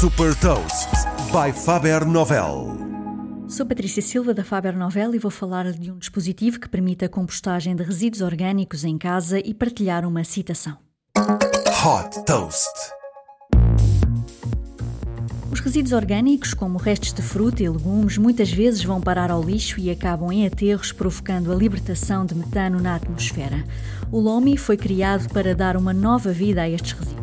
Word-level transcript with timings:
Super 0.00 0.34
Toast 0.36 0.88
by 1.30 1.52
Faber 1.52 2.06
Novel. 2.06 2.74
Sou 3.46 3.66
Patrícia 3.66 4.00
Silva 4.00 4.32
da 4.32 4.42
Faber 4.42 4.74
Novel 4.74 5.14
e 5.14 5.18
vou 5.18 5.30
falar 5.30 5.70
de 5.72 5.90
um 5.90 5.98
dispositivo 5.98 6.58
que 6.58 6.70
permite 6.70 7.04
a 7.04 7.08
compostagem 7.10 7.76
de 7.76 7.82
resíduos 7.82 8.22
orgânicos 8.22 8.82
em 8.82 8.96
casa 8.96 9.38
e 9.38 9.52
partilhar 9.52 10.06
uma 10.06 10.24
citação. 10.24 10.78
Hot 11.18 12.24
Toast. 12.24 12.70
Os 15.52 15.60
resíduos 15.60 15.92
orgânicos, 15.92 16.54
como 16.54 16.78
restos 16.78 17.12
de 17.12 17.20
fruta 17.20 17.62
e 17.62 17.68
legumes, 17.68 18.16
muitas 18.16 18.50
vezes 18.50 18.82
vão 18.82 19.02
parar 19.02 19.30
ao 19.30 19.42
lixo 19.42 19.78
e 19.78 19.90
acabam 19.90 20.32
em 20.32 20.46
aterros, 20.46 20.92
provocando 20.92 21.52
a 21.52 21.54
libertação 21.54 22.24
de 22.24 22.34
metano 22.34 22.80
na 22.80 22.94
atmosfera. 22.94 23.62
O 24.10 24.18
LOMI 24.18 24.56
foi 24.56 24.78
criado 24.78 25.28
para 25.28 25.54
dar 25.54 25.76
uma 25.76 25.92
nova 25.92 26.32
vida 26.32 26.62
a 26.62 26.70
estes 26.70 26.92
resíduos. 26.92 27.19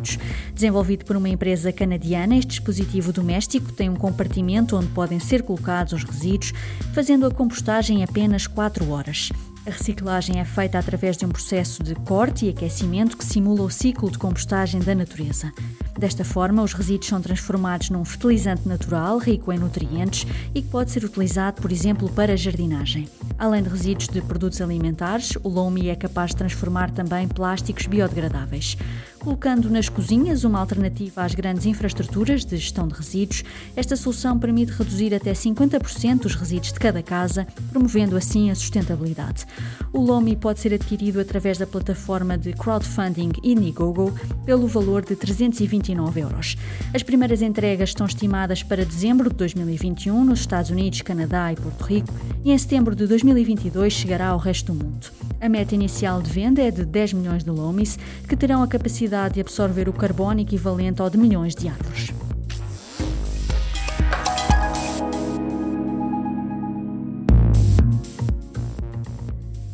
Desenvolvido 0.58 1.04
por 1.04 1.14
uma 1.14 1.28
empresa 1.28 1.72
canadiana, 1.72 2.34
este 2.34 2.48
dispositivo 2.48 3.12
doméstico 3.12 3.70
tem 3.70 3.88
um 3.88 3.94
compartimento 3.94 4.76
onde 4.76 4.88
podem 4.88 5.20
ser 5.20 5.44
colocados 5.44 5.92
os 5.92 6.02
resíduos, 6.02 6.52
fazendo 6.92 7.26
a 7.26 7.30
compostagem 7.30 8.00
em 8.00 8.02
apenas 8.02 8.48
4 8.48 8.90
horas. 8.90 9.30
A 9.64 9.70
reciclagem 9.70 10.40
é 10.40 10.44
feita 10.44 10.76
através 10.76 11.16
de 11.16 11.24
um 11.24 11.28
processo 11.28 11.80
de 11.84 11.94
corte 11.94 12.46
e 12.46 12.48
aquecimento 12.48 13.16
que 13.16 13.24
simula 13.24 13.62
o 13.62 13.70
ciclo 13.70 14.10
de 14.10 14.18
compostagem 14.18 14.80
da 14.80 14.96
natureza. 14.96 15.52
Desta 15.98 16.24
forma, 16.24 16.62
os 16.62 16.72
resíduos 16.72 17.08
são 17.08 17.20
transformados 17.20 17.90
num 17.90 18.04
fertilizante 18.04 18.68
natural 18.68 19.18
rico 19.18 19.52
em 19.52 19.58
nutrientes 19.58 20.24
e 20.54 20.62
que 20.62 20.68
pode 20.68 20.92
ser 20.92 21.04
utilizado, 21.04 21.60
por 21.60 21.72
exemplo, 21.72 22.08
para 22.08 22.36
jardinagem. 22.36 23.08
Além 23.36 23.64
de 23.64 23.68
resíduos 23.68 24.08
de 24.08 24.20
produtos 24.22 24.60
alimentares, 24.60 25.36
o 25.42 25.48
Lomi 25.48 25.88
é 25.88 25.96
capaz 25.96 26.30
de 26.30 26.36
transformar 26.36 26.92
também 26.92 27.26
plásticos 27.26 27.86
biodegradáveis. 27.86 28.76
Colocando 29.18 29.68
nas 29.68 29.88
cozinhas 29.88 30.44
uma 30.44 30.60
alternativa 30.60 31.24
às 31.24 31.34
grandes 31.34 31.66
infraestruturas 31.66 32.44
de 32.44 32.56
gestão 32.56 32.86
de 32.86 32.94
resíduos, 32.94 33.42
esta 33.74 33.96
solução 33.96 34.38
permite 34.38 34.70
reduzir 34.70 35.12
até 35.12 35.32
50% 35.32 36.24
os 36.24 36.36
resíduos 36.36 36.72
de 36.72 36.78
cada 36.78 37.02
casa, 37.02 37.44
promovendo 37.70 38.16
assim 38.16 38.50
a 38.50 38.54
sustentabilidade. 38.54 39.44
O 39.92 40.00
Lomi 40.00 40.36
pode 40.36 40.60
ser 40.60 40.72
adquirido 40.72 41.20
através 41.20 41.58
da 41.58 41.66
plataforma 41.66 42.38
de 42.38 42.52
crowdfunding 42.52 43.32
Indiegogo 43.42 44.14
pelo 44.46 44.68
valor 44.68 45.04
de 45.04 45.16
320 45.16 45.87
29 45.88 46.20
euros. 46.20 46.56
As 46.94 47.02
primeiras 47.02 47.40
entregas 47.40 47.90
estão 47.90 48.06
estimadas 48.06 48.62
para 48.62 48.84
dezembro 48.84 49.30
de 49.30 49.36
2021 49.36 50.24
nos 50.24 50.40
Estados 50.40 50.70
Unidos, 50.70 51.02
Canadá 51.02 51.52
e 51.52 51.56
Porto 51.56 51.82
Rico 51.82 52.12
e 52.44 52.52
em 52.52 52.58
setembro 52.58 52.94
de 52.94 53.06
2022 53.06 53.92
chegará 53.92 54.28
ao 54.28 54.38
resto 54.38 54.72
do 54.72 54.84
mundo. 54.84 55.10
A 55.40 55.48
meta 55.48 55.74
inicial 55.74 56.20
de 56.20 56.30
venda 56.30 56.60
é 56.60 56.70
de 56.70 56.84
10 56.84 57.14
milhões 57.14 57.44
de 57.44 57.50
lomis, 57.50 57.98
que 58.28 58.36
terão 58.36 58.62
a 58.62 58.68
capacidade 58.68 59.34
de 59.34 59.40
absorver 59.40 59.88
o 59.88 59.92
carbono 59.92 60.40
equivalente 60.40 61.00
ao 61.00 61.08
de 61.08 61.16
milhões 61.16 61.54
de 61.54 61.68
árvores. 61.68 62.12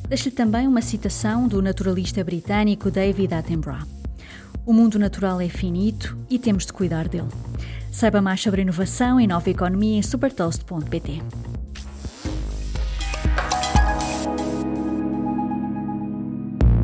Deixo-lhe 0.08 0.34
também 0.34 0.68
uma 0.68 0.80
citação 0.82 1.48
do 1.48 1.60
naturalista 1.60 2.22
britânico 2.22 2.88
David 2.90 3.34
Attenborough. 3.34 4.03
O 4.66 4.72
mundo 4.72 4.98
natural 4.98 5.42
é 5.42 5.48
finito 5.48 6.16
e 6.30 6.38
temos 6.38 6.64
de 6.64 6.72
cuidar 6.72 7.06
dele. 7.06 7.28
Saiba 7.92 8.22
mais 8.22 8.40
sobre 8.40 8.62
inovação 8.62 9.20
e 9.20 9.26
nova 9.26 9.50
economia 9.50 9.98
em 9.98 10.02
supertoast.pt. 10.02 11.22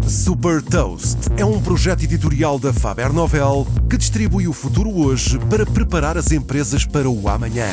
Super 0.07 0.61
Toast 0.61 1.19
é 1.39 1.45
um 1.45 1.61
projeto 1.63 2.03
editorial 2.03 2.59
da 2.59 2.73
Faber 2.73 3.13
Novel 3.15 3.67
que 3.89 3.97
distribui 3.97 4.47
o 4.47 4.53
futuro 4.53 4.91
hoje 4.91 5.39
para 5.49 5.65
preparar 5.65 6.19
as 6.19 6.33
empresas 6.33 6.85
para 6.85 7.09
o 7.09 7.29
amanhã. 7.29 7.69